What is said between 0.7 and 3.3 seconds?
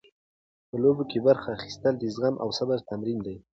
لوبو کې برخه اخیستل د زغم او صبر تمرین